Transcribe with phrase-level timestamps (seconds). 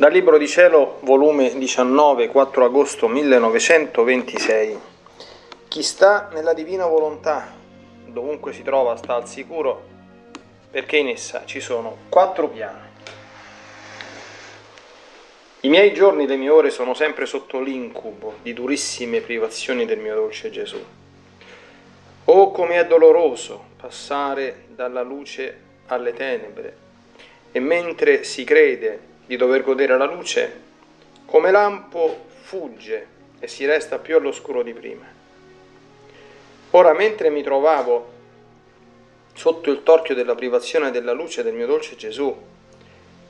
[0.00, 4.80] Dal Libro di Cielo, volume 19, 4 agosto 1926.
[5.68, 7.52] Chi sta nella divina volontà,
[8.06, 9.82] dovunque si trova, sta al sicuro,
[10.70, 12.88] perché in essa ci sono quattro piani.
[15.60, 20.14] I miei giorni, le mie ore sono sempre sotto l'incubo di durissime privazioni del mio
[20.14, 20.82] dolce Gesù.
[22.24, 26.76] Oh, come è doloroso passare dalla luce alle tenebre,
[27.52, 30.60] e mentre si crede di dover godere la luce,
[31.24, 33.06] come lampo fugge
[33.38, 35.06] e si resta più all'oscuro di prima.
[36.70, 38.10] Ora, mentre mi trovavo
[39.32, 42.36] sotto il torchio della privazione della luce del mio dolce Gesù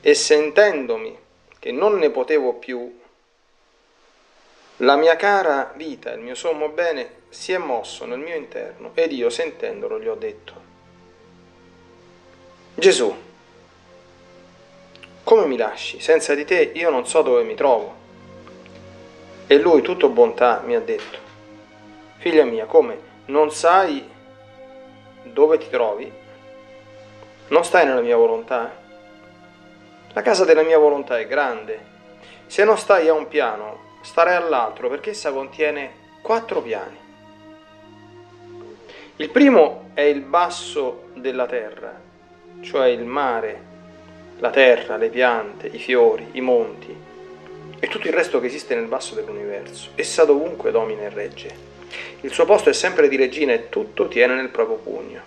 [0.00, 1.16] e sentendomi
[1.60, 3.00] che non ne potevo più,
[4.78, 9.12] la mia cara vita, il mio sommo bene, si è mosso nel mio interno ed
[9.12, 10.54] io sentendolo gli ho detto,
[12.74, 13.23] Gesù,
[15.24, 16.00] come mi lasci?
[16.00, 18.02] Senza di te io non so dove mi trovo.
[19.46, 21.18] E lui, tutto bontà, mi ha detto,
[22.18, 22.98] figlia mia, come?
[23.26, 24.06] Non sai
[25.22, 26.12] dove ti trovi?
[27.48, 28.70] Non stai nella mia volontà?
[30.12, 31.92] La casa della mia volontà è grande.
[32.46, 36.98] Se non stai a un piano, starai all'altro perché essa contiene quattro piani.
[39.16, 41.98] Il primo è il basso della terra,
[42.60, 43.72] cioè il mare
[44.44, 46.94] la terra, le piante, i fiori, i monti
[47.78, 49.92] e tutto il resto che esiste nel basso dell'universo.
[49.94, 51.54] Essa dovunque domina e regge.
[52.20, 55.22] Il suo posto è sempre di regina e tutto tiene nel proprio pugno.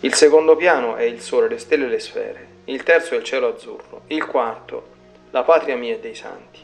[0.00, 2.46] Il secondo piano è il sole, le stelle e le sfere.
[2.64, 4.02] Il terzo è il cielo azzurro.
[4.08, 4.88] Il quarto,
[5.30, 6.58] la patria mia e dei santi.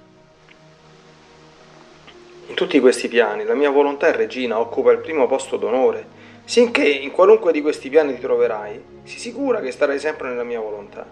[2.49, 6.19] In tutti questi piani la mia volontà è regina, occupa il primo posto d'onore
[6.51, 10.59] Sinché in qualunque di questi piani ti troverai, si sicura che starai sempre nella mia
[10.59, 11.07] volontà.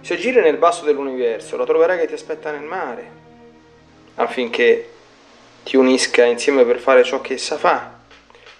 [0.00, 3.10] Se giri nel basso dell'universo, la troverai che ti aspetta nel mare,
[4.16, 4.90] affinché
[5.62, 7.96] ti unisca insieme per fare ciò che essa fa,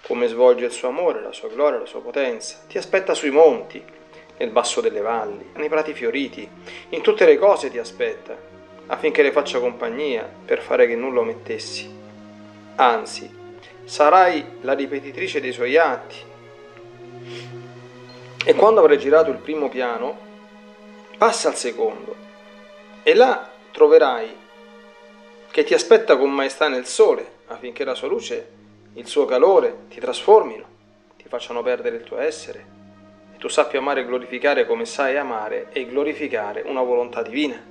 [0.03, 2.59] come svolge il suo amore, la sua gloria, la sua potenza.
[2.69, 3.83] Ti aspetta sui monti,
[4.37, 6.49] nel basso delle valli, nei prati fioriti,
[6.87, 8.33] in tutte le cose ti aspetta,
[8.87, 11.99] affinché le faccia compagnia per fare che nulla omettessi.
[12.75, 13.39] Anzi,
[13.85, 16.29] sarai la ripetitrice dei suoi atti.
[18.43, 20.29] E quando avrai girato il primo piano,
[21.17, 22.15] passa al secondo
[23.03, 24.35] e là troverai
[25.51, 28.51] che ti aspetta con maestà nel sole affinché la sua luce,
[28.93, 30.65] il suo calore ti trasformino,
[31.17, 32.65] ti facciano perdere il tuo essere
[33.35, 37.61] e tu sappia amare e glorificare come sai amare e glorificare una volontà divina.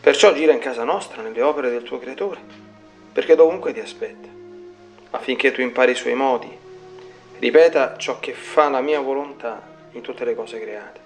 [0.00, 2.63] Perciò gira in casa nostra, nelle opere del tuo creatore,
[3.14, 4.28] perché dovunque ti aspetta
[5.10, 6.50] affinché tu impari i suoi modi.
[7.38, 11.00] Ripeta ciò che fa la mia volontà in tutte le cose create.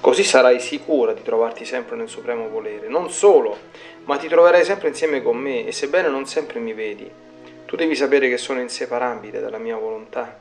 [0.00, 2.88] Così sarai sicura di trovarti sempre nel supremo volere.
[2.88, 3.56] Non solo,
[4.04, 7.10] ma ti troverai sempre insieme con me e sebbene non sempre mi vedi,
[7.64, 10.38] tu devi sapere che sono inseparabile dalla mia volontà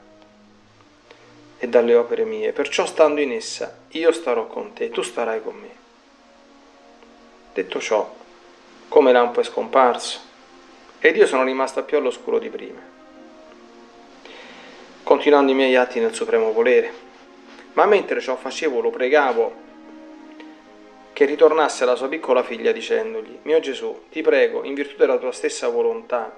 [1.57, 2.51] e dalle opere mie.
[2.51, 5.69] Perciò stando in essa, io starò con te, tu starai con me.
[7.53, 8.19] Detto ciò,
[8.91, 10.19] come lampo è scomparso,
[11.00, 12.81] ed io sono rimasta più all'oscuro di prima,
[15.02, 16.91] continuando i miei atti nel supremo volere.
[17.72, 19.53] Ma mentre ciò facevo, lo pregavo
[21.13, 25.31] che ritornasse alla sua piccola figlia dicendogli, mio Gesù, ti prego, in virtù della tua
[25.31, 26.38] stessa volontà,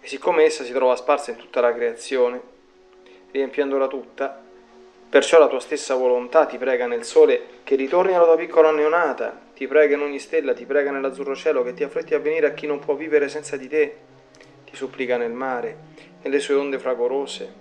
[0.00, 2.40] e siccome essa si trova sparsa in tutta la creazione,
[3.32, 4.40] riempiendola tutta,
[5.10, 9.48] perciò la tua stessa volontà ti prega nel sole che ritorni alla tua piccola neonata,
[9.60, 12.54] ti prega in ogni stella, ti prega nell'azzurro cielo, che ti affretti a venire a
[12.54, 13.94] chi non può vivere senza di te,
[14.64, 15.76] ti supplica nel mare,
[16.22, 17.52] nelle sue onde fragorose,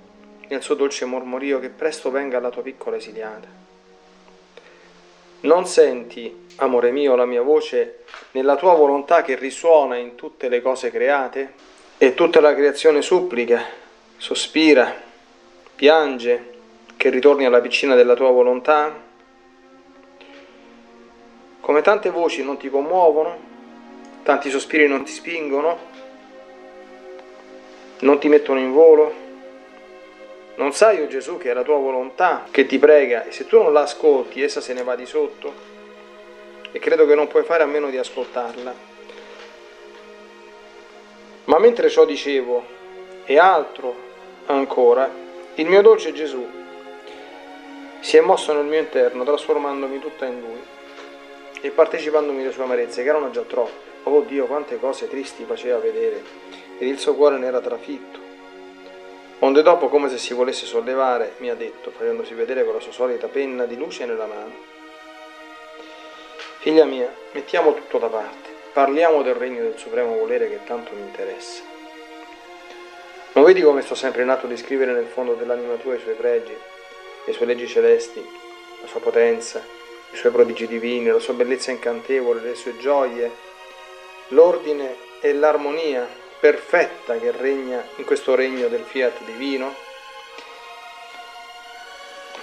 [0.47, 3.49] nel suo dolce mormorio, che presto venga alla tua piccola esiliata.
[5.41, 10.61] Non senti, amore mio, la mia voce nella tua volontà che risuona in tutte le
[10.61, 11.51] cose create?
[11.97, 13.61] E tutta la creazione supplica,
[14.15, 14.95] sospira,
[15.75, 16.51] piange,
[16.95, 19.07] che ritorni alla piscina della tua volontà?
[21.69, 23.37] Come tante voci non ti commuovono,
[24.23, 25.77] tanti sospiri non ti spingono,
[27.99, 29.13] non ti mettono in volo.
[30.55, 33.45] Non sai, o oh Gesù, che è la tua volontà che ti prega e se
[33.45, 35.53] tu non la ascolti, essa se ne va di sotto
[36.71, 38.73] e credo che non puoi fare a meno di ascoltarla.
[41.43, 42.65] Ma mentre ciò dicevo,
[43.25, 43.95] e altro
[44.47, 45.07] ancora,
[45.53, 46.49] il mio dolce Gesù
[47.99, 50.77] si è mosso nel mio interno, trasformandomi tutta in lui
[51.61, 53.87] e partecipandomi alle sue amarezze, che erano già troppe.
[54.03, 56.23] Oh Dio, quante cose tristi faceva vedere,
[56.77, 58.19] ed il suo cuore ne era trafitto.
[59.39, 62.91] Onde dopo, come se si volesse sollevare, mi ha detto, facendosi vedere con la sua
[62.91, 64.53] solita penna di luce nella mano.
[66.59, 71.01] Figlia mia, mettiamo tutto da parte, parliamo del regno del supremo volere che tanto mi
[71.01, 71.63] interessa.
[73.31, 76.15] Non vedi come sto sempre in atto di scrivere nel fondo dell'anima tua i suoi
[76.15, 76.53] pregi,
[77.25, 78.21] le sue leggi celesti,
[78.81, 79.63] la sua potenza,
[80.11, 83.31] i suoi prodigi divini, la sua bellezza incantevole, le sue gioie,
[84.29, 86.07] l'ordine e l'armonia
[86.39, 89.75] perfetta che regna in questo regno del fiat divino?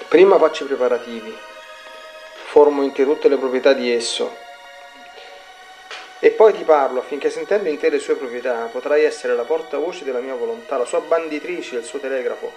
[0.09, 1.37] Prima faccio i preparativi,
[2.47, 4.45] formo in te tutte le proprietà di esso
[6.19, 10.05] e poi ti parlo affinché sentendo in te le sue proprietà potrai essere la portavoce
[10.05, 12.51] della mia volontà, la sua banditrice, il suo telegrafo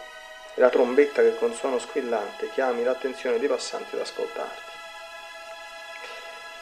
[0.55, 4.68] e la trombetta che con suono squillante chiami l'attenzione dei passanti ad ascoltarti.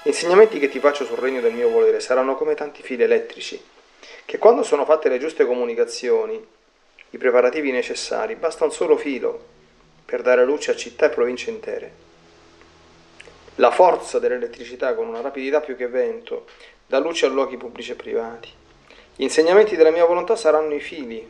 [0.07, 3.61] Gli insegnamenti che ti faccio sul regno del mio volere saranno come tanti fili elettrici
[4.23, 6.41] che quando sono fatte le giuste comunicazioni,
[7.09, 9.37] i preparativi necessari, basta un solo filo
[10.05, 11.91] per dare luce a città e province intere.
[13.55, 16.45] La forza dell'elettricità con una rapidità più che vento
[16.85, 18.49] dà luce a luoghi pubblici e privati.
[19.13, 21.29] Gli insegnamenti della mia volontà saranno i fili.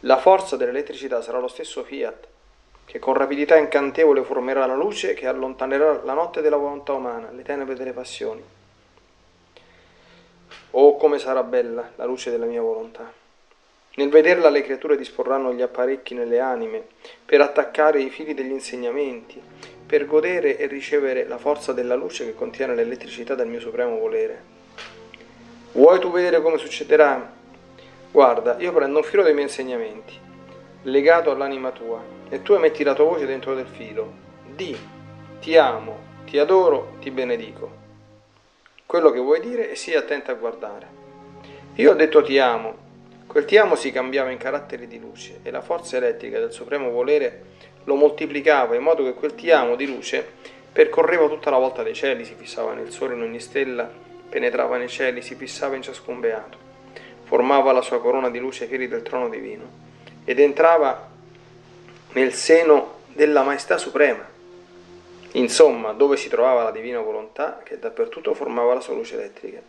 [0.00, 2.26] La forza dell'elettricità sarà lo stesso fiat,
[2.84, 7.42] che con rapidità incantevole formerà la luce che allontanerà la notte della volontà umana, le
[7.42, 8.42] tenebre delle passioni.
[10.72, 13.10] Oh, come sarà bella la luce della mia volontà.
[13.94, 16.82] Nel vederla le creature disporranno gli apparecchi nelle anime
[17.26, 19.40] per attaccare i fili degli insegnamenti,
[19.84, 24.42] per godere e ricevere la forza della luce che contiene l'elettricità del mio supremo volere.
[25.72, 27.30] Vuoi tu vedere come succederà?
[28.10, 30.18] Guarda, io prendo un filo dei miei insegnamenti,
[30.82, 34.12] legato all'anima tua, e tu emetti la tua voce dentro del filo.
[34.46, 34.76] Di,
[35.40, 37.80] ti amo, ti adoro, ti benedico
[38.92, 40.86] quello che vuoi dire e sii attenta a guardare.
[41.76, 42.74] Io ho detto ti amo,
[43.26, 46.90] quel ti amo si cambiava in caratteri di luce e la forza elettrica del supremo
[46.90, 47.44] volere
[47.84, 50.22] lo moltiplicava in modo che quel ti amo di luce
[50.70, 53.90] percorreva tutta la volta dei cieli, si fissava nel sole in ogni stella,
[54.28, 56.58] penetrava nei cieli, si fissava in ciascun beato,
[57.22, 59.90] formava la sua corona di luce ai piedi del trono divino
[60.24, 61.08] ed entrava
[62.12, 64.30] nel seno della maestà suprema
[65.34, 69.60] Insomma, dove si trovava la divina volontà che dappertutto formava la sua luce elettrica.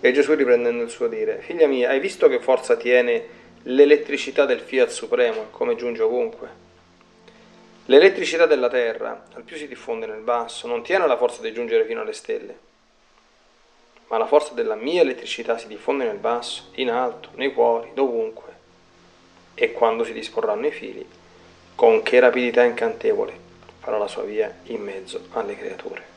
[0.00, 4.60] E Gesù riprendendo il suo dire, figlia mia, hai visto che forza tiene l'elettricità del
[4.60, 6.62] fiat supremo, come giunge ovunque?
[7.86, 11.84] L'elettricità della terra, al più si diffonde nel basso, non tiene la forza di giungere
[11.84, 12.58] fino alle stelle,
[14.08, 18.53] ma la forza della mia elettricità si diffonde nel basso, in alto, nei cuori, dovunque.
[19.54, 21.06] E quando si disporranno i fili,
[21.74, 23.32] con che rapidità incantevole
[23.80, 26.13] farà la sua via in mezzo alle creature.